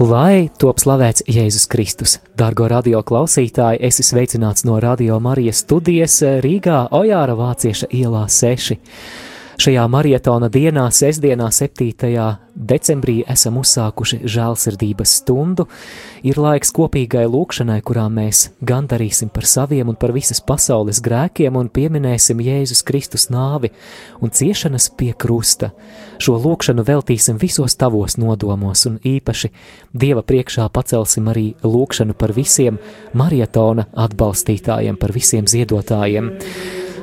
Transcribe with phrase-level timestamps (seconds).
[0.00, 6.86] Lai top slavēts Jēzus Kristus, Dargo radio klausītāji, esi sveicināts no Radio Marijas studijas Rīgā,
[6.96, 8.78] Ojāra Vācieša ielā 6.
[9.60, 11.92] Šajā marietona dienā, sestdienā, 7.
[12.56, 15.66] decembrī, esam uzsākuši žēlsirdības stundu.
[16.24, 21.68] Ir laiks kopīgai lūkšanai, kurā mēs gandarīsim par saviem un par visas pasaules grēkiem un
[21.68, 23.74] pieminēsim Jēzus Kristus nāvi
[24.24, 25.74] un ciešanas pie krusta.
[26.16, 29.52] Šo lūkšanu veltīsim visos tavos nodomos un īpaši
[29.92, 32.80] Dieva priekšā pacelsim arī lūkšanu par visiem
[33.12, 36.32] marietona atbalstītājiem, par visiem ziedotājiem.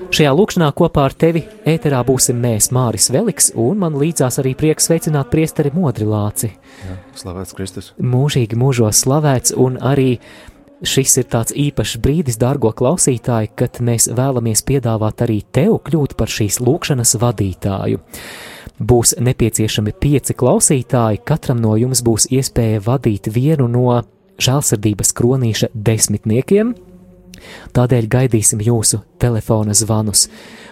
[0.10, 4.88] Šajā lūkšanā kopā ar tevi ēterā būsim mēs, Māris Veliks, un man līdzās arī prieks
[4.90, 6.50] sveicināt priesteri Modrilāci.
[6.82, 7.92] Jā, slavēts Kristus.
[8.02, 10.16] Mūžīgi mūžos slavēts, un arī
[10.82, 16.34] šis ir tāds īpašs brīdis, dārgo klausītāji, kad mēs vēlamies piedāvāt arī tev kļūt par
[16.34, 18.02] šīs lūkšanas vadītāju.
[18.82, 24.02] Būs nepieciešami pieci klausītāji, katram no jums būs iespēja vadīt vienu no
[24.42, 26.74] žēlsirdības kronīša desmitniekiem–
[27.76, 30.28] Tādēļ gaidīsim jūsu telefona zvanus.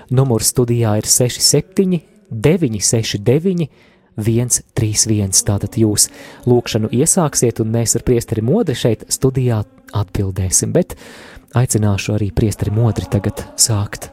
[0.09, 2.01] Numurs studijā ir 67,
[2.31, 3.69] 969,
[4.17, 5.41] 131.
[5.47, 6.09] Tātad jūs
[6.47, 9.63] lūkšanu iesāksiet, un mēs ar priesteri modri šeit studijā
[9.97, 10.97] atbildēsim, bet
[11.57, 14.11] aicināšu arī priesteri modri tagad sākt.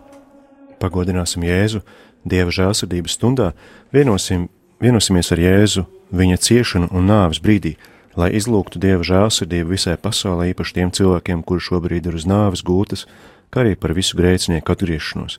[0.83, 1.81] Pagodināsim Jēzu
[2.25, 3.51] Dieva žēlsirdības stundā,
[3.93, 4.49] vienosim,
[4.81, 7.75] vienosimies ar Jēzu viņa ciešanu un nāves brīdī
[8.19, 13.07] lai izlūgtu Dieva žēlsirdību visai pasaulē, īpaši tiem cilvēkiem, kuri šobrīd ir uz nāves gūtas,
[13.51, 15.39] kā arī par visu grēcinieku atgriešanos,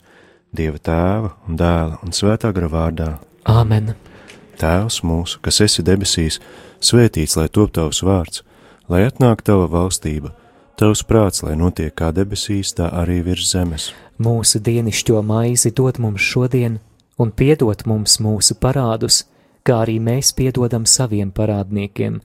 [0.56, 3.10] Dieva tēva un dēla un svētā gara vārdā.
[3.44, 3.94] Āmen!
[4.56, 6.38] Tēvs mūsu, kas esi debesīs,
[6.80, 8.42] svētīts lai top tavs vārds,
[8.88, 10.32] lai atnāk tava valstība,
[10.80, 13.90] tavs prāts, lai notiek kā debesīs, tā arī virs zemes.
[14.16, 16.78] Mūsu dienascho maizi dod mums šodien,
[17.20, 19.26] un piedod mums mūsu parādus,
[19.66, 22.22] kā arī mēs piedodam saviem parādniekiem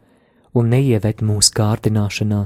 [0.54, 2.46] un neieved mūsu kārdināšanā,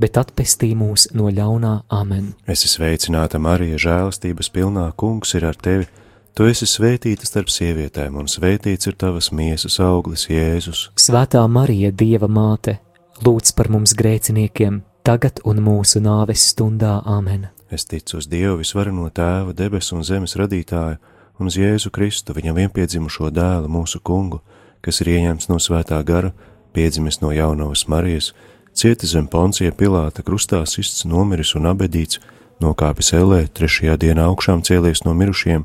[0.00, 2.32] bet atpestī mūs no ļaunā amen.
[2.46, 5.86] Es esmu sveicināta Marija, žēlastības pilnā kungs ir ar tevi.
[6.34, 10.88] Tu esi svētīta starp sievietēm, un svētīts ir tavas miesas auglis, Jēzus.
[10.98, 12.80] Svētā Marija, Dieva māte,
[13.22, 17.52] lūdz par mums grēciniekiem, tagad un mūsu nāves stundā amen.
[17.70, 20.98] Es ticu uz Dievu visvarano tēvu, debesu un zemes radītāju,
[21.38, 24.42] un uz Jēzu Kristu, viņam vienpiedzimušo dēlu, mūsu kungu,
[24.82, 26.34] kas ir ieņemts no svētā gara
[26.74, 28.32] piedzimis no jaunavas Marijas,
[28.74, 32.20] cieta zem poncija Pilāta krustā sists, nomiris un abedīts,
[32.62, 35.64] nokāpis ellē, trešajā dienā augšām cēlies no mirušiem,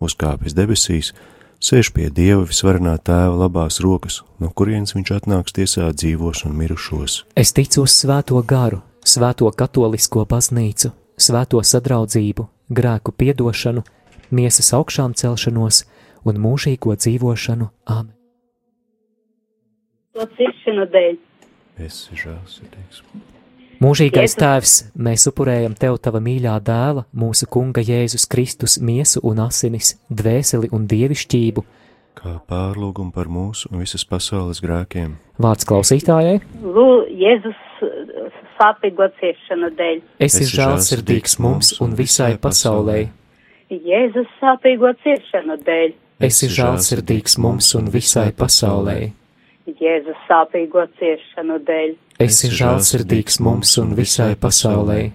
[0.00, 1.12] uzkāpis debesīs,
[1.60, 7.24] sēž pie Dieva visvarenā tēva labās rokas, no kurienes viņš atnāks tiesāt dzīvos un mirušos.
[7.36, 13.84] Es ticu uz svēto garu, svēto katolisko baznīcu, svēto sadraudzību, grēku piedošanu,
[14.30, 15.84] miesas augšām celšanos
[16.24, 17.70] un mūžīgo dzīvošanu.
[17.88, 18.19] Amen!
[20.14, 21.18] To ciešanu dēļ.
[21.80, 22.02] Es.
[23.80, 29.94] Mūžīgais Tēvs, mēs upurējam Tev Tava mīļā dēla, mūsu Kunga Jēzus Kristus miesu un asinis,
[30.12, 31.64] dvēseli un dievišķību,
[32.20, 35.14] kā pārlūgumu par mūsu un visas pasaules grēkiem.
[35.40, 36.42] Vārds klausītājai.
[36.60, 36.88] Lū,
[37.22, 37.62] Jēzus
[38.58, 40.02] sāpīgo ciešanu dēļ.
[40.26, 43.06] Esi žēlsirdīgs mums un visai pasaulē.
[43.70, 45.96] Jēzus sāpīgo ciešanu dēļ.
[46.28, 48.98] Esi žēlsirdīgs mums un visai pasaulē.
[49.78, 51.90] Jēzus sāpīgo ciešanu dēļ.
[52.24, 55.10] Esi žēlsirdīgs mums un visai pasaulē.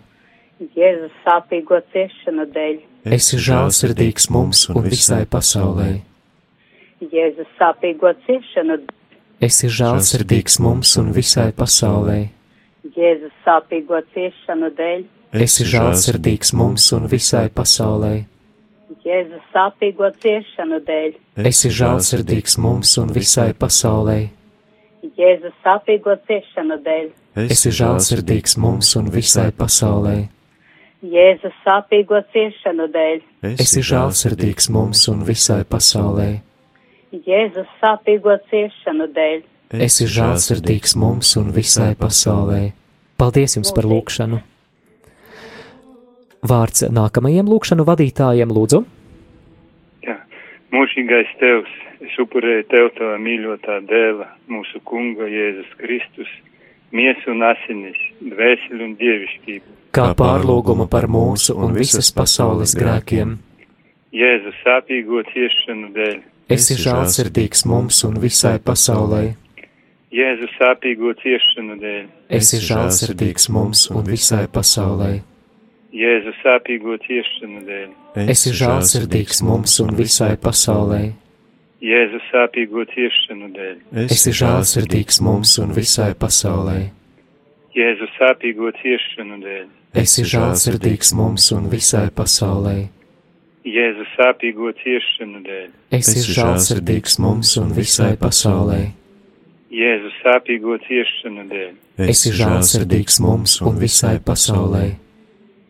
[0.76, 2.78] Jēzus sāpīgo ciešanu dēļ.
[3.16, 5.90] Esi žēlsirdīgs mums un visai pasaulē.
[7.02, 8.94] Jēzus sāpīgo ciešanu dēļ.
[9.46, 12.20] Esi žēlsirdīgs mums un visai pasaulē.
[12.96, 15.04] Jēzus sāpīgo ciešanu dēļ.
[15.36, 18.14] Esi žēlsirdīgs mums un visai pasaulē.
[19.06, 21.20] Jēzus sāpīgo ciešanu dēļ.
[21.52, 24.35] Esi žēlsirdīgs mums un visai pasaulē.
[25.16, 27.06] Jēzus sāpīgo ciešanu dēļ.
[27.48, 30.16] Esi žēlsirdīgs mums un visai pasaulē.
[31.06, 33.22] Jēzus sāpīgo ciešanu dēļ.
[33.56, 36.30] Esi žēlsirdīgs mums un visai pasaulē.
[37.16, 39.46] Jēzus sāpīgo ciešanu dēļ.
[39.86, 42.74] Esi žēlsirdīgs mums un visai pasaulē.
[43.16, 44.42] Paldies jums par lūgšanu!
[46.46, 48.84] Vārds nākamajiem lūgšanu vadītājiem lūdzu.
[50.06, 50.20] Jā,
[50.76, 51.72] mūžīgais tevs,
[52.04, 56.32] es upurēju tev tavā mīļotā dēla, mūsu kunga Jēzus Kristus,
[56.96, 59.74] miesu un asinis, dvēseli un dievišķību.
[59.96, 63.38] Kā pārlūgumu par mūsu un visas pasaules grēkiem.
[64.16, 66.20] Jēzus sāpīgo ciešanu dēļ.
[66.56, 69.24] Esi žēlsirdīgs mums un visai pasaulē.
[70.16, 72.04] Jēzus sāpīgo ciešanu dēļ.
[72.38, 75.18] Esi žēlsirdīgs mums un visai pasaulē.
[75.96, 77.92] Jēzus sāpīgo ciešanu dēļ.
[78.32, 81.02] Esi žēlsirdīgs mums un visai pasaulē.
[81.86, 83.76] Jēzus sāpīgo ciešanu dēļ,
[84.08, 86.80] Esi žēlsirdīgs mums un visai pasaulē.
[87.76, 89.66] Jēzus sāpīgo ciešanu dēļ,
[90.02, 92.76] Esi žēlsirdīgs mums un visai pasaulē.
[93.70, 98.82] Jēzus sāpīgo ciešanu dēļ, Esi žēlsirdīgs mums un visai pasaulē.
[99.76, 101.72] Jēzus sāpīgo ciešanu dēļ,
[102.10, 104.88] Esi žēlsirdīgs mums un visai pasaulē.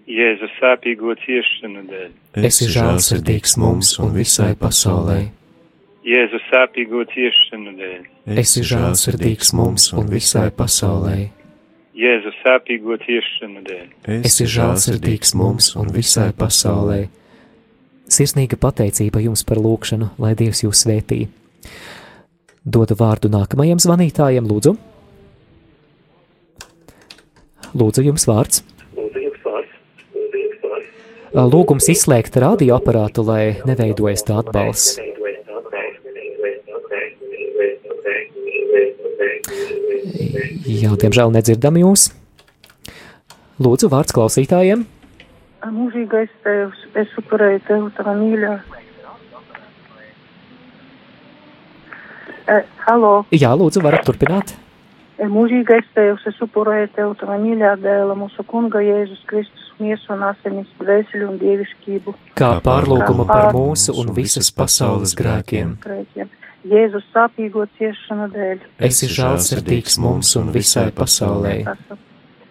[0.07, 2.11] Jēzus sāpīgo ciešanu dēļ,
[2.47, 5.25] Esi žēlsirdīgs mums un visai pasaulē.
[6.05, 8.01] Jēzus sāpīgo ciešanu dēļ,
[8.37, 11.15] Esi žēlsirdīgs mums un visai pasaulē.
[11.97, 13.87] Jēzus sāpīgo ciešanu dēļ,
[14.29, 17.07] Esi žēlsirdīgs mums un visai pasaulē.
[18.05, 21.23] Sirsnīga pateicība jums par lūgšanu, lai Dievs jūs svētī.
[22.61, 24.75] Dodu vārdu nākamajam zvanītājam, lūdzu.
[27.73, 28.61] Lūdzu, jums vārds.
[31.33, 35.01] Lūgums izslēgt radioaparātu, lai neveidojas tā atbalsts.
[40.65, 42.09] Jā, diemžēl nedzirdam jūs.
[43.61, 44.85] Lūdzu, vārds klausītājiem.
[45.65, 48.51] Mūžīgais tēvs, es upurēju tev tava mīļā.
[52.45, 54.53] E, halo, Jā, lūdzu, varat turpināt.
[55.17, 60.21] e, mūžīgais tēvs, es upurēju tev tava mīļā dēla, mūsu kunga Jēzus Kristus, miesu un
[60.29, 62.13] asinis, dvēseli un dievišķību.
[62.37, 65.77] Kā pārlūgumu par mūsu un visas pasaules grēkiem.
[65.81, 66.29] Grēkiem.
[66.65, 68.61] Jēzus sāpīgo ciešanu dēļ.
[68.87, 71.59] Esi žēlsirdīgs mums un visai pasaulē.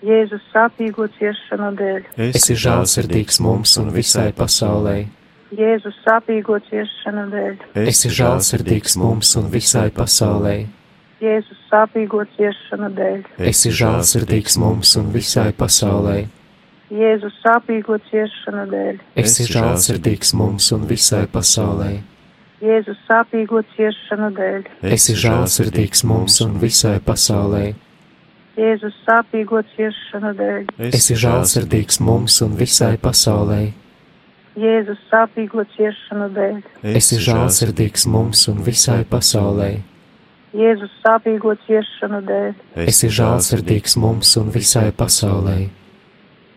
[0.07, 2.07] Jēzus sāpīgo ciešanu dēļ.
[2.29, 4.95] Esi žēlsirdīgs mums un visai pasaulē.
[5.59, 7.59] Jēzus sāpīgo ciešanu dēļ.
[7.89, 10.55] Esi žēlsirdīgs mums un visai pasaulē.
[11.25, 13.21] Jēzus sāpīgo ciešanu dēļ.
[13.51, 16.19] Esi žēlsirdīgs mums un visai pasaulē.
[16.95, 19.05] Jēzus sāpīgo ciešanu dēļ.
[19.19, 21.95] Esi žēlsirdīgs mums un visai pasaulē.
[22.65, 24.63] Jēzus sāpīgo ciešanu dēļ.
[24.95, 27.75] Esi žēlsirdīgs mums un visai pasaulē.
[28.57, 30.71] Jēzus sāpīgo ciešanu dēļ.
[30.89, 33.59] Esi žēlsirdīgs mums un visai pasaulē.
[34.57, 36.63] Jēzus sāpīgo ciešanu dēļ.
[36.95, 39.69] Esi žēlsirdīgs mums un visai pasaulē.
[40.55, 42.55] Jēzus sāpīgo ciešanu dēļ.
[42.87, 45.59] Esi žēlsirdīgs mums un visai pasaulē.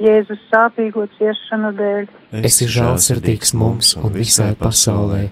[0.08, 2.08] Jēzus sāpīgo ciešanu dēļ.
[2.46, 5.26] Esi žēlsirdīgs mums un visai pasaulē.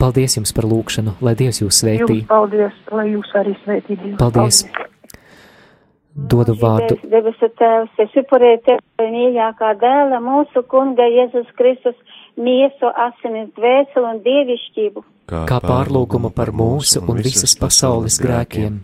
[0.00, 2.20] Paldies jums par lūgšanu, lai Dievs jūs svētī.
[2.20, 4.18] Jums paldies, lai jūs arī svētī Dievs.
[4.20, 4.64] Paldies.
[6.14, 6.96] Dodu vārdu.
[7.10, 11.96] Debesu Tēvs, es upurēju tev mīļākā dēla, mūsu kunga Jēzus Kristus,
[12.38, 15.04] miesu, asinis, dvēseli un dievišķību.
[15.48, 18.78] Kā pārlūgumu par mūsu un visas pasaules grēkiem.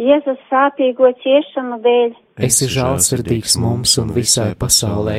[0.00, 5.18] Jēzus sāpīgo ciešanu dēļ, Esi žēlsirdīgs mums un visai pasaulē.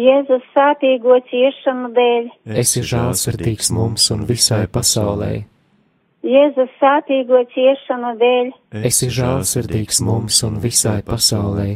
[0.00, 2.28] Jēzus sāpīgo ciešanu dēļ,
[2.62, 5.30] Esi žēlsirdīgs mums un visai pasaulē.
[6.24, 8.50] Jēzus sāpīgo ciešanu dēļ,
[8.86, 11.68] Esi žēlsirdīgs mums un visai pasaulē.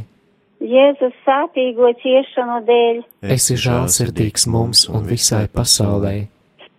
[0.75, 3.03] Jēzus sāpīgo ciešanu dēļ,
[3.35, 6.15] Esi žēlsirdīgs mums un visai pasaulē.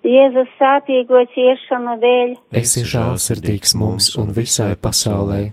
[0.05, 2.33] Jēzus sāpīgo ciešanu dēļ,
[2.63, 5.43] Esi žēlsirdīgs mums un visai pasaulē.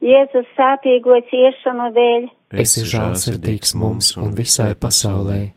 [0.00, 2.28] Jēzus sāpīgo ciešanu dēļ,
[2.62, 5.50] Esi žēlsirdīgs mums un visai pasaulē.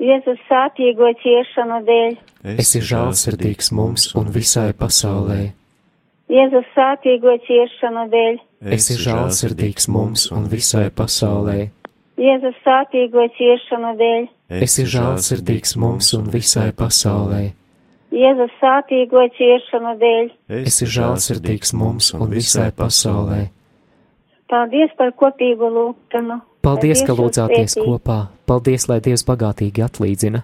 [0.00, 2.18] Jēzus sāpīgo ciešanu dēļ,
[2.60, 5.38] Esi žēlsirdīgs mums un visai pasaulē.
[6.30, 8.36] Jēzus sāpīgo ciešanu dēļ,
[8.76, 11.70] Esi žēlsirdīgs mums un visai pasaulē.
[12.20, 14.28] Jēzus sāpīgo ciešanu dēļ,
[14.60, 17.46] Esi žēlsirdīgs mums un visai pasaulē.
[18.12, 20.28] Jēzus sāpīgo ciešanu dēļ.
[20.66, 23.40] Esi žēlsirdīgs mums un visai pasaulē.
[24.50, 26.40] Paldies par kopīgu lūgšanu.
[26.64, 27.86] Paldies, ka Dievs jūs lūdzāties svētī.
[27.86, 28.18] kopā.
[28.50, 30.42] Paldies, lai Dievs bagātīgi atlīdzina.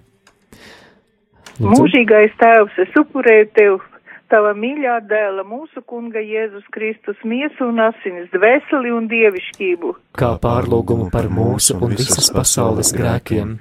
[1.56, 3.78] Lūdzu, Mūžīgais tēvs, es upurēju tev
[4.32, 9.94] tava mīļā dēla, mūsu kunga Jēzus Kristus, miesu un asinis, dvēseli un dievišķību.
[10.18, 13.58] kā pārlūgumu par mūsu un visas pasaules grēkiem.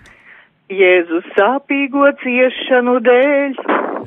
[0.69, 3.59] Jēzus sāpīgo ciešanu dēļ,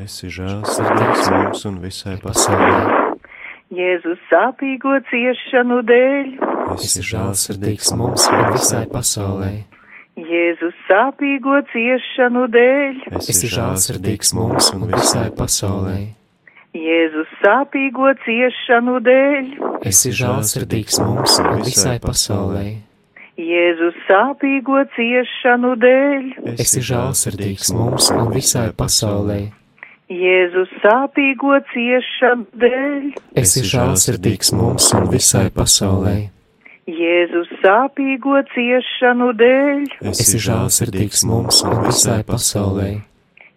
[0.02, 3.08] Esi žēlsirdīgs mums un visai Pasaulē
[3.69, 6.29] Jēzus sāpīgo ciešanu dēļ,
[6.73, 9.51] esi žēlsirdīgs mums un visai pasaulē.
[10.17, 15.99] Jēzus sāpīgo ciešanu dēļ, Esi žēlsirdīgs mums un visai pasaulē.
[16.73, 19.53] Jēzus sāpīgo ciešanu dēļ,
[19.93, 22.65] Esi žēlsirdīgs mums un visai pasaulē.
[23.37, 29.43] Jēzus sāpīgo ciešanu dēļ, Esi žēlsirdīgs mums un visai pasaulē.
[30.09, 36.31] Jēzus sāpīgo ciešanu dēļ, Esi žēlsirdīgs mums un visai pasaulē.
[36.88, 42.88] Jēzus sāpīgo ciešanu dēļ, Esi žēlsirdīgs mums un visai pasaulē.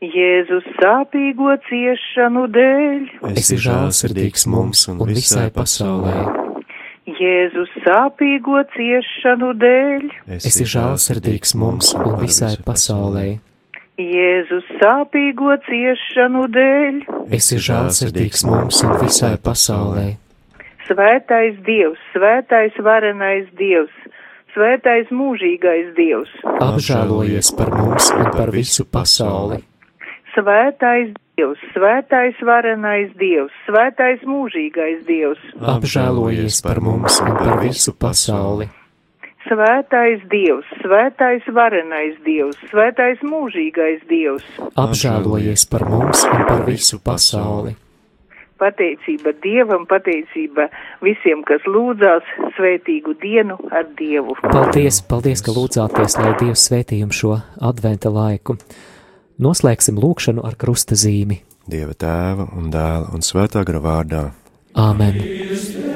[0.03, 6.17] Jēzus sāpīgo ciešanu dēļ, Esi žēlsirdīgs mums un visai pasaulē.
[7.08, 10.03] Jēzus sāpīgo ciešanu dēļ,
[10.36, 13.39] Esi žēlsirdīgs mums un visai pasaulē.
[14.15, 17.00] Jēzus sāpīgo ciešanu dēļ,
[17.38, 20.08] Esi žēlsirdīgs mums un visai pasaulē.
[20.89, 23.93] Svētais Dievs, svētais varenais Dievs,
[24.55, 29.62] svētais mūžīgais Dievs, Apžēlojies par mums un par visu pasauli.
[30.36, 38.67] svētais Dievs, svētais varenais Dievs, svētais mūžīgais Dievs, Apžēlojies par mums un par visu pasauli.
[39.48, 44.45] Svētais Dievs, svētais varenais Dievs, svētais mūžīgais Dievs,
[44.79, 47.75] Apžēlojies par mums un par visu pasauli.
[48.62, 50.67] pateicība Dievam, pateicība
[51.01, 54.38] visiem, kas lūdzās svētīgu dienu ar Dievu.
[54.45, 58.57] Paldies, paldies, ka lūdzāties, lai Dievs svētī jums šo adventa laiku.
[59.41, 61.41] Noslēgsim lūkšanu ar krusta zīmi.
[61.71, 64.27] Dieva tēva un dēla un svētā gara vārdā.
[64.77, 65.90] Āmen!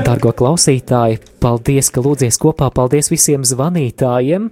[0.00, 4.48] Dargo klausītāji, paldies, ka lūdzies kopā, paldies visiem zvanītājiem.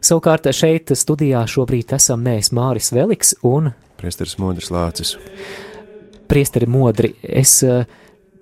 [0.00, 5.16] Savukārt šeit studijā šobrīd esam mēs Māris Veliks un Priesteris Modris Lācis.
[6.30, 7.10] Priesteri Modri.
[7.22, 7.82] Es uh,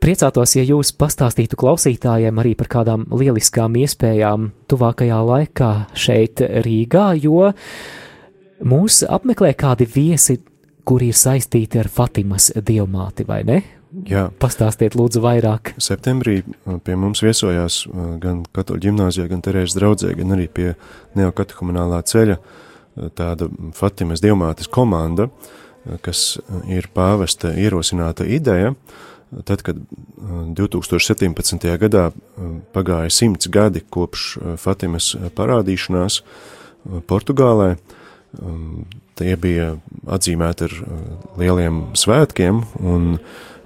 [0.02, 7.50] priecātos, ja jūs pastāstītu klausītājiem arī par kādām lieliskām iespējām tuvākajā laikā šeit Rīgā, jo
[8.66, 10.38] mūs apmeklē kādi viesi,
[10.86, 13.62] kuri ir saistīti ar Fatimas dievmāti, vai ne?
[14.06, 15.74] Jā, Pastāstiet lūdzu vairāk.
[15.78, 20.72] septembrī uh, pie mums viesojās uh, gan katoļu ģimnāzijā, gan Terēzes draudzē, gan arī pie
[21.16, 28.74] neokatehumenālā ceļa uh, tāda Fatimas dievmātes komanda, uh, kas uh, ir pāvesta ierosināta ideja.
[29.46, 31.66] Tad, kad uh, 2017.
[31.86, 37.76] gadā uh, pagāja simts gadi kopš uh, Fatimas uh, parādīšanās uh, Portugālē,
[38.42, 38.86] um,
[39.18, 39.76] tie bija
[40.06, 41.04] atzīmēti ar uh,
[41.40, 43.18] lieliem svētkiem, un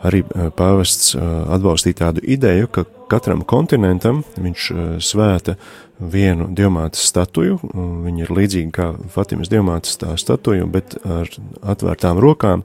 [0.07, 1.23] arī uh, pāvests uh,
[1.57, 5.57] atbalstīja tādu ideju, ka katram kontinentam viņš uh, svēta
[6.00, 7.59] vienu diamātas statuju,
[8.07, 11.28] viņa ir līdzīga kā Fatimas diamātas tā statuja, bet ar
[11.61, 12.62] atvērtām rokām,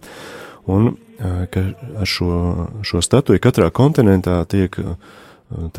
[0.72, 0.94] un
[1.52, 1.64] ka
[2.00, 2.30] ar šo,
[2.88, 4.80] šo statuju katrā kontinentā tiek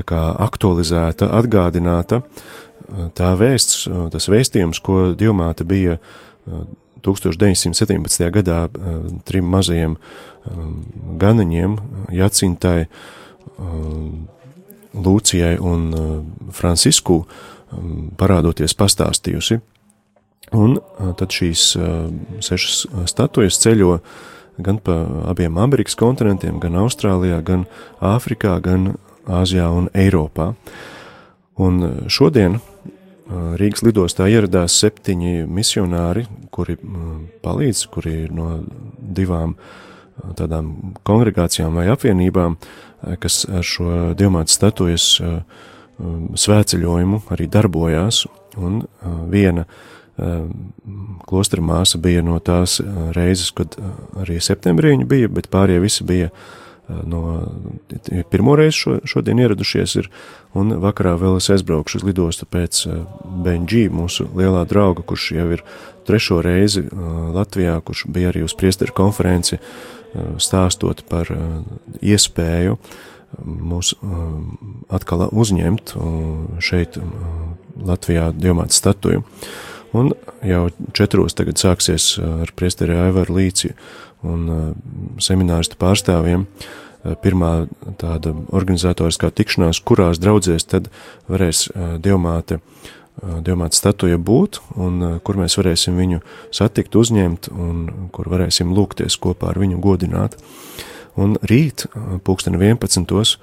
[0.04, 2.20] kā aktualizēta, atgādināta
[3.16, 5.96] tā vēsts, tas vēstījums, ko diamāta bija
[7.06, 8.26] 1917.
[8.34, 8.96] gadā uh,
[9.28, 10.72] trim mazajiem um,
[11.22, 11.76] ganiņiem,
[12.16, 12.86] Jacintai,
[13.56, 14.26] um,
[14.96, 15.90] Lūcijai un
[16.56, 17.18] Francisku,
[18.16, 19.58] parādoties pastāstījusi.
[20.56, 20.78] Un
[21.20, 21.64] tad šīs
[22.46, 22.78] sešas
[23.10, 23.98] statujas ceļo
[24.56, 24.94] gan pa
[25.28, 27.66] abiem Amerikas kontinentiem, gan Austrālijā, gan
[28.00, 28.94] Āfrikā, gan
[29.26, 30.54] Āzijā un Eiropā.
[31.60, 32.60] Un šodien
[33.26, 37.06] Rīgas lidostā ieradās septiņi misionāri, kuri uh,
[37.42, 38.60] palīdz, kuri ir no
[38.98, 42.56] divām uh, tādām kongregācijām vai apvienībām,
[43.20, 45.20] kas ar šo diamāta statujas
[46.36, 48.22] svētceļojumu arī darbojās,
[48.56, 48.80] un
[49.30, 49.66] viena
[51.28, 52.78] klostra māsa bija no tās
[53.16, 53.76] reizes, kad
[54.22, 57.22] arī septembrī viņa bija, bet pārējie visi bija uh, no
[58.30, 60.08] pirmo reizi šo, šodien ieradušies ir,
[60.56, 63.02] un vakarā vēl es aizbraukšu uz lidostu pēc uh,
[63.46, 65.64] Benģī, mūsu lielā drauga, kurš jau ir
[66.06, 69.60] trešo reizi uh, Latvijā, kurš bija arī uz priesteru konferenci,
[70.40, 71.28] stāstot par
[72.00, 72.78] iespēju
[73.44, 73.92] mūs
[74.88, 75.92] atkal uzņemt
[76.62, 76.96] šeit
[77.76, 79.24] Latvijā diamāta statuju.
[79.96, 80.12] Un
[80.44, 80.66] jau
[80.96, 83.72] četros tagad sāksies ar priesteri Aivaru Līci
[84.26, 84.74] un
[85.22, 86.46] semināristu pārstāvjiem
[87.22, 87.52] pirmā
[88.00, 90.90] tāda organizatoriskā tikšanās, kurās draudzēs tad
[91.30, 91.68] varēs
[92.02, 92.58] diamāte
[93.16, 96.20] diamāta statuja būt, un kur mēs varēsim viņu
[96.54, 100.36] satikt, uzņemt, un kur varēsim lūgties kopā ar viņu godināt.
[101.16, 101.86] Un rīt,
[102.24, 103.38] pulksteni 11.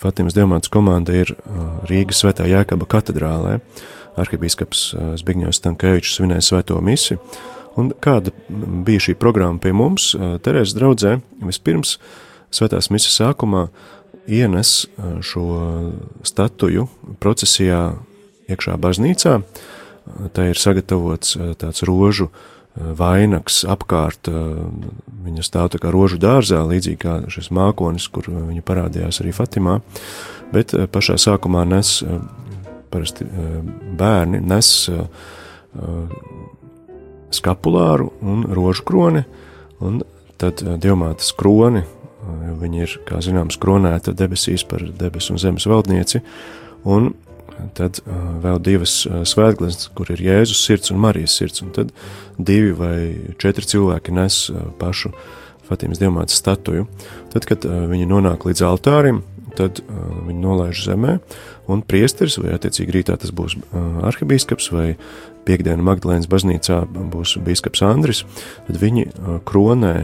[0.00, 1.34] Fatimas Diamāts komanda ir
[1.86, 3.58] Rīgas svētā Jēkaba katedrālē.
[4.18, 4.88] Arhibīskaps
[5.20, 7.20] Zbigņevs Stankēvičs svinēja svēto misi.
[7.78, 10.12] Un kāda bija šī programma pie mums?
[10.16, 11.98] Terēzes draudzē vispirms
[12.50, 13.68] svētās misijas sākumā
[14.30, 14.88] ienes
[15.26, 15.44] šo
[16.26, 16.88] statuju
[17.22, 17.82] procesijā
[18.50, 19.36] iekšā baznīcā.
[20.34, 22.30] Tā ir sagatavots tāds rožu
[22.74, 24.30] vainags apkārt,
[25.24, 29.80] viņa stāv tā kā rožu dārzā, līdzīgi kā šis mākonis, kur viņa parādījās arī Fatimā,
[30.54, 31.98] bet pašā sākumā nes,
[32.90, 33.26] parasti
[33.98, 34.72] bērni nes
[37.34, 39.24] skapulāru un rožu kroni,
[39.80, 40.02] un
[40.40, 41.84] tad diamātas kroni,
[42.60, 46.22] viņa ir, kā zināms, kronēta debesīs par debesu un zemes valdnieci,
[46.84, 47.12] un
[47.76, 48.00] tad
[48.40, 51.92] vēl divas svētgleznas, kur ir Jēzus sirds un Marijas sirds, un tad
[52.38, 52.96] divi vai
[53.40, 54.46] četri cilvēki nes
[54.80, 55.12] pašu
[55.70, 56.88] Fatīmas diamātas statuju.
[57.30, 59.20] Tad, kad viņi nonāk līdz altārim,
[59.56, 61.18] tad viņi nolaiž zemē,
[61.70, 63.58] un priesteris, vai attiecīgi rītā tas būs
[64.10, 64.88] arhibīskaps vai
[65.48, 68.24] piekdienu Magdalēnas baznīcā būs bīskaps Andris,
[68.68, 69.08] tad viņi
[69.48, 69.94] kronē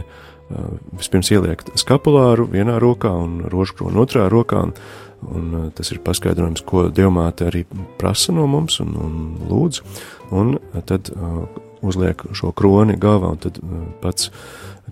[0.95, 4.77] vispirms ieliek skapulāru vienā rokā un rožkronu otrā rokā, un
[5.25, 7.63] Un uh, tas ir paskaidrojums, ko Dievmāte arī
[7.97, 9.15] prasa no mums un, un
[9.49, 9.81] lūdz.
[10.29, 11.47] Un uh, tad uh,
[11.81, 14.29] uzliek šo kroni galvā, un tad uh, pats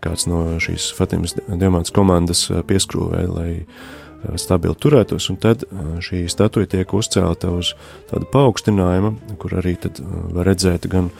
[0.03, 3.93] kāds no šīs Fatimas Dievmātes komandas uh, pieskrūvē, lai uh,
[4.41, 7.74] stabili turētos, un tad uh, šī statuja tiek uzcelta uz
[8.12, 11.12] tādu paaugstinājumu, kur arī tad uh, var redzēt gan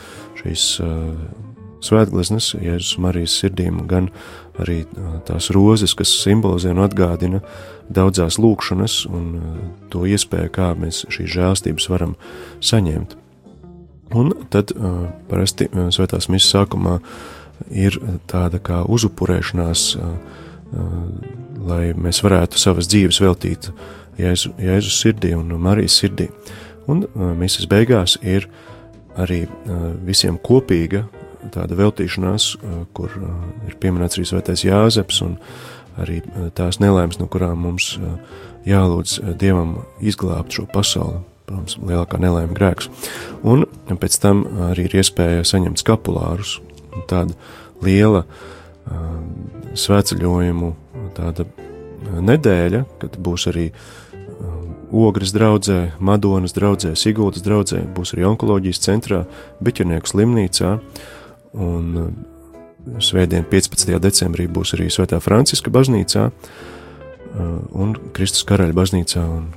[0.42, 1.12] šīs uh,
[1.86, 4.10] svētgleznas, Jēzus Marijas sirdīm, gan
[4.62, 4.84] arī
[5.28, 7.42] tās rozes, kas simbolizē un atgādina
[7.94, 9.28] daudzās lūkšanas un
[9.94, 12.16] to iespēju, kā mēs šīs žēlstības varam
[12.64, 13.18] saņemt.
[14.16, 14.72] Un tad
[15.30, 17.00] parasti svētās misijas sākumā
[17.74, 17.98] ir
[18.32, 19.86] tāda kā uzupurēšanās,
[21.66, 23.70] lai mēs varētu savas dzīves veltīt
[24.20, 26.30] Jēzu, Jēzus sirdī un Marijas sirdī.
[26.92, 27.04] Un
[27.40, 28.48] misijas beigās ir
[29.18, 29.46] arī
[30.06, 31.06] visiem kopīga
[31.54, 32.50] tāda veltīšanās,
[32.96, 33.14] kur
[33.68, 35.38] ir pieminēts arī svētais Jāzeps un
[36.02, 36.22] arī
[36.58, 37.96] tās nelaimes, no kurām mums
[38.68, 41.24] jālūdz Dievam izglābt šo pasauli.
[41.46, 42.88] Protams, lielākā nelaime grēks.
[43.46, 43.68] Un
[44.02, 44.40] pēc tam
[44.72, 46.56] arī ir iespēja saņemt skapulārus.
[47.06, 47.36] Tāda
[47.86, 48.40] liela uh,
[49.76, 50.72] svētceļojumu
[51.18, 51.48] tāda
[52.26, 54.54] nedēļa, kad būs arī uh,
[55.06, 59.26] Ogres draudzē, Madonas draudzē, Siguldas draudzē, būs arī onkoloģijas centrā,
[59.64, 60.78] Biķernieku slimnīcā,
[61.56, 63.96] Un uh, Svētdien, 15.
[63.98, 66.28] decembrī, būs arī Svētā Franciska baznīcā
[67.76, 69.24] un Kristus karaļa baznīcā.
[69.26, 69.48] Un,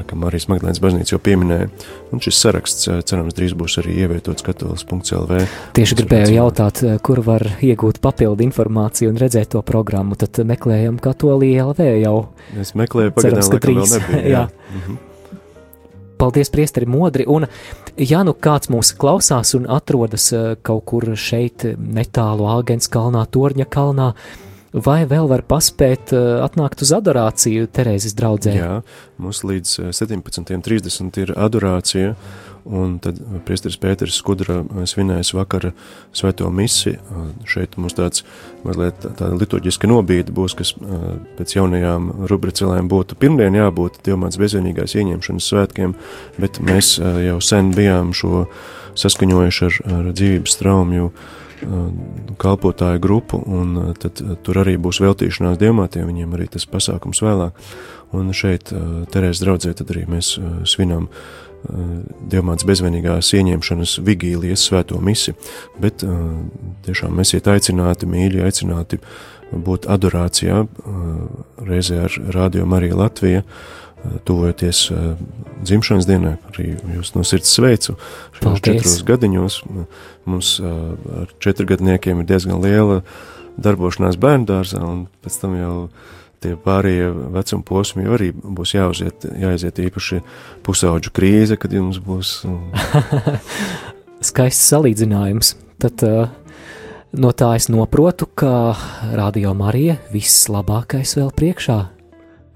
[0.00, 1.68] laikam Marijas Magdalēnas baznīca jau pieminēja,
[2.10, 5.42] un šis saraksts, uh, cerams, drīz būs arī ievietots katolis.lv.
[5.76, 11.54] Tieši gribēju jautāt, kur var iegūt papildu informāciju un redzēt to programmu, tad meklējam katolī
[11.62, 12.16] LV jau.
[12.60, 14.24] Es meklēju pagaidām, cerams, laikam vēl nebija.
[14.24, 14.26] Jā.
[14.34, 14.74] jā.
[14.80, 15.06] Mhm.
[16.20, 17.24] Paldies, priesteri Modri.
[17.24, 17.46] Un,
[17.96, 23.64] ja nu kāds mūs klausās un atrodas eh, kaut kur šeit, netālu Āgens kalnā, Torņa
[23.72, 24.10] kalnā,
[24.72, 28.54] vai vēl var paspēt eh, atnākt uz adorāciju Terēzes draudzē?
[28.54, 28.76] Jā,
[29.20, 32.14] mums līdz 17.30 eh, ir adorācija.
[32.70, 33.16] Un tad
[33.48, 35.70] Priesteris Pēters Skudra svinēs vakara
[36.12, 36.92] svēto misi.
[37.48, 38.20] Šeit mums tāds
[38.66, 40.74] mazliet tāda liturģiska nobīde būs, kas
[41.38, 45.96] pēc jaunajām rubricēlēm būtu pirmdien jābūt Dievmāts bezvienīgais ieņemšanas svētkiem,
[46.36, 48.44] bet mēs jau sen bijām šo
[49.00, 51.14] saskaņojuši ar, ar dzīvības traumju
[52.40, 57.56] kalpotāju grupu, un tad tur arī būs veltīšanās diamātiem, viņiem arī tas pasākums vēlāk.
[58.16, 58.72] Un šeit
[59.14, 60.34] Terēs draudzē tad arī mēs
[60.68, 61.08] svinām
[62.30, 65.34] Dievmāts bezvainīgās ieņemšanas vigīlijas svēto misi,
[65.80, 66.00] bet
[66.86, 68.96] tiešām esiet aicināti, mīļi, aicināti
[69.52, 70.62] būt adorācijā,
[71.68, 73.44] reizē ar Radio Mariju Latviju,
[74.24, 74.84] tuvojoties
[75.60, 77.96] dzimšanas dienai, arī jūs no sirds sveicu
[78.38, 79.58] šajos četros gadiņos.
[80.30, 83.00] Mums ar četrgadniekiem ir diezgan liela
[83.60, 85.74] darbošanās bērndārzā, un pēc tam jau
[86.40, 90.20] tie pārējie vecuma posmi arī būs jāuziet, jāiziet īpaši
[90.64, 92.40] pusauģu krīze, kad jums būs.
[94.30, 95.54] Skaists salīdzinājums.
[95.80, 96.32] Tad uh,
[97.16, 98.74] no tā es noprotu, ka
[99.16, 101.78] Radio Marija viss labākais vēl priekšā.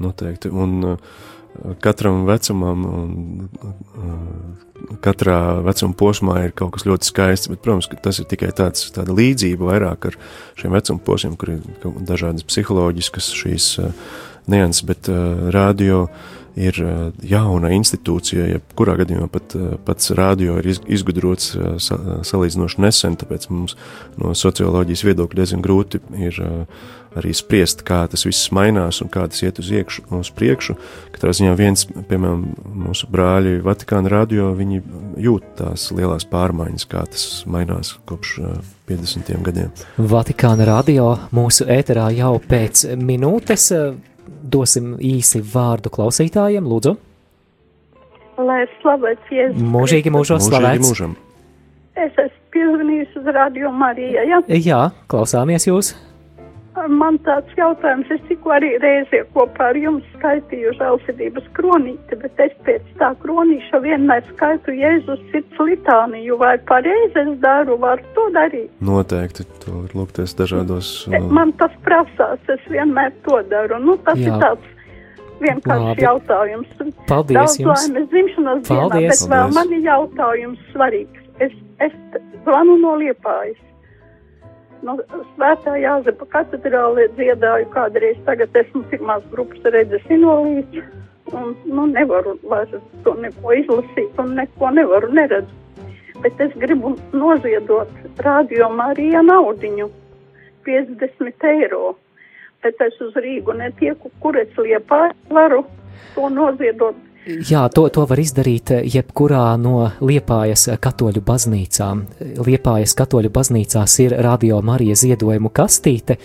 [0.05, 0.51] Noteikti.
[0.53, 1.15] Un uh,
[1.85, 3.49] katram vecumam un
[5.05, 9.15] katrā vecuma posmā ir kaut kas ļoti skaists, bet, protams, tas ir tikai tāds, tāda
[9.17, 10.19] līdzība vairāk ar
[10.61, 11.61] šiem vecuma posmiem, kur ir
[12.05, 13.69] dažādas psiholoģiskas šīs
[14.51, 15.09] nianses, bet
[15.55, 16.07] radio
[16.57, 16.79] ir
[17.27, 23.79] jauna institūcija, ja kurā gadījumā pat, pats radio ir izgudrots salīdzinoši nesen, tāpēc mums
[24.21, 26.39] no socioloģijas viedokļa diezgan grūti ir
[27.15, 30.77] arī spriest, kā tas viss mainās un kā tas iet uz, iekšu, uz priekšu.
[31.15, 32.43] Katrā ziņā viens, piemēram,
[32.87, 34.81] mūsu brāļi Vatikāna radio, viņi
[35.23, 38.41] jūt tās lielās pārmaiņas, kā tas mainās kopš
[38.91, 39.71] 50 gadiem.
[39.99, 43.71] Vatikāna radio mūsu ēterā jau pēc minūtes
[44.45, 46.95] dosim īsi vārdu klausītājiem, lūdzu.
[48.45, 49.63] Lai slavēts Jēzus.
[49.75, 50.89] Mūžīgi mūžos slavēts.
[50.89, 51.15] Mūžam.
[51.95, 54.41] Es esmu piezvanījis uz radio Mariju, ja?
[54.51, 54.81] Jā,
[55.11, 55.93] klausāmies jūs.
[56.89, 62.53] Man tāds jautājums, es tikko arī reizē kopā ar jums skaitīju žēlsirdības kronīti, bet es
[62.67, 68.69] pēc tā kronīša vienmēr skaitu Jēzus sirds litāniju, vai pareizi es daru, var to darīt?
[68.85, 70.93] Noteikti, to var lūgties dažādos.
[71.09, 71.25] Uh...
[71.33, 74.35] Man tas prasās, es vienmēr to daru, nu tas Jā.
[74.35, 74.73] ir tāds
[75.45, 76.05] vienkārši Labi.
[76.05, 76.73] jautājums.
[77.09, 77.87] Paldies Daudz jums!
[77.87, 79.11] laimes dzimšanas dienā, Paldies.
[79.11, 79.59] bet vēl Paldies.
[79.59, 81.23] man ir jautājums svarīgs.
[81.43, 81.95] Es, es
[82.45, 83.59] zvanu no Liepājas.
[84.83, 84.97] No
[85.35, 90.85] Svētā Jāzepa katedrālē dziedāju kādreiz, tagad esmu pirmās grupas redzes invalīds.
[91.33, 95.63] Un, nu, nevaru vairs to neko izlasīt un neko nevaru neredzu.
[96.23, 97.91] Bet es gribu noziedot
[98.27, 99.89] radio Marija naudiņu
[100.69, 101.95] 50 eiro.
[102.65, 105.65] Bet es uz Rīgu netieku, kur es liepā varu
[106.15, 106.97] to noziedot.
[107.25, 112.03] Jā, to, to var izdarīt eh, jebkurā no Liepājas katoļu baznīcām.
[112.45, 116.19] Liepājas katoļu baznīcās ir radio Marija ziedojumu kastīte.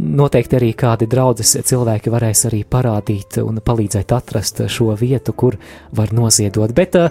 [0.00, 5.58] Noteikti arī kādi draudzes cilvēki varēs arī parādīt un palīdzēt atrast šo vietu, kur
[5.92, 6.72] var noziedot.
[6.72, 7.10] Bet uh,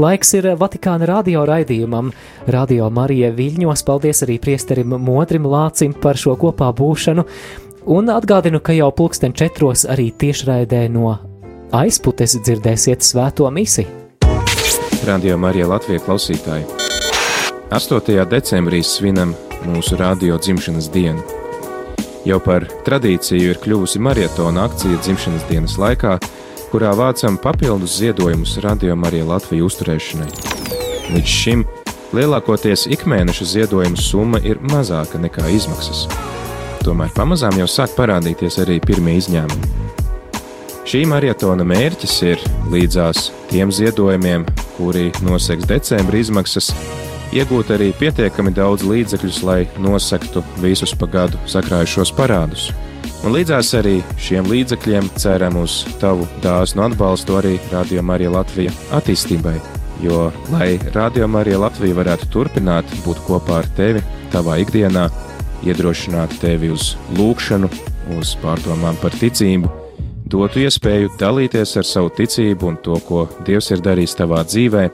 [0.00, 2.14] laiks ir Vatikāna radio raidījumam.
[2.48, 3.84] Radio Marija Viļņos.
[3.84, 7.26] Paldies arī priesterim Modrim Lācim par šo kopā būšanu.
[7.92, 11.18] Un atgādinu, ka jau pulksten četros arī tiešraidē no
[11.72, 13.88] aizputes dzirdēsiet svēto misiju.
[15.06, 16.66] Radio Marija Latvijas klausītāji.
[17.70, 18.24] 8.
[18.28, 21.22] decembrī svinam mūsu radio dzimšanas dienu.
[22.26, 26.18] Jau par tradīciju ir kļuvusi maratona akcija dzimšanas dienas laikā,
[26.72, 30.28] kurā vācam papildus ziedojumus Radio Marija Latvijas uzturēšanai.
[31.14, 31.64] Līdz šim
[32.14, 36.08] lielākoties ikmēneša ziedojumu summa ir mazāka nekā izmaksas.
[36.84, 39.89] Tomēr pamazām jau sāk parādīties arī pirmie izņēmumi.
[40.90, 42.40] Šī maratona mērķis ir
[42.72, 44.42] līdzās tiem ziedojumiem,
[44.74, 46.72] kuri noseks decembra izmaksas,
[47.30, 52.64] iegūt arī pietiekami daudz līdzekļus, lai nosektu visus pa gadu sakrājušos parādus.
[53.22, 59.60] Un līdzās arī šiem līdzekļiem ceram uz tavu dāsnu atbalstu arī Radio Marija Latvija attīstībai.
[60.02, 64.02] Jo, lai Radio Marija Latvija varētu turpināt būt kopā ar tevi,
[64.34, 65.06] tavā ikdienā,
[65.62, 67.70] iedrošināt tevi uz lūgšanu,
[68.18, 69.70] uz pārdomām par ticību,
[70.30, 74.84] dotu iespēju dalīties ar savu ticību un to, ko Dievs ir darījis tavā dzīvē,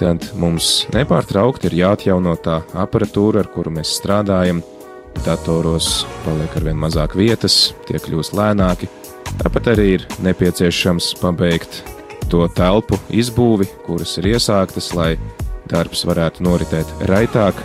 [0.00, 4.62] tad mums nepārtraukti ir jāatjauno tā aparatūra, ar kuru mēs strādājam.
[5.24, 8.90] Datoros paliek ar vien mazāk vietas, tie kļūst lēnāki.
[9.38, 11.82] Tāpat arī ir nepieciešams pabeigt
[12.32, 15.14] to telpu izbūvi, kuras ir iesāktas, lai
[15.70, 17.58] darbs varētu noritēt raitāk.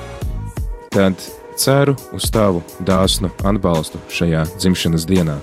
[0.94, 1.18] Tad
[1.60, 5.40] ceru uz tavu dāsnu atbalstu šajā dzimšanas dienā.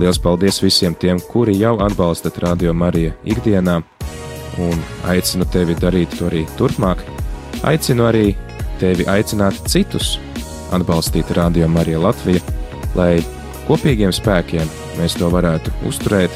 [0.00, 3.80] Lielas paldies visiem tiem, kuri jau atbalstat Radio Mariju ikdienā,
[4.60, 4.80] un
[5.12, 7.02] aicinu tevi darīt to arī turpmāk.
[7.68, 8.30] Aicinu arī
[8.80, 10.14] tevi aicināt citus
[10.72, 12.40] atbalstīt Radio Mariju Latviju,
[12.96, 13.20] lai
[13.68, 16.32] kopīgiem spēkiem mēs to varētu uzturēt,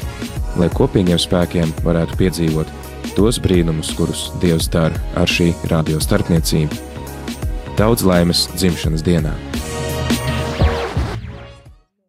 [0.61, 2.69] lai kopīgiem spēkiem varētu piedzīvot
[3.17, 6.83] tos brīnumus, kurus Dievs dara ar šī radio starpniecību.
[7.79, 9.33] Daudz laimes dzimšanas dienā!